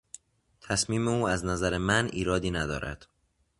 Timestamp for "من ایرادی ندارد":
1.77-3.07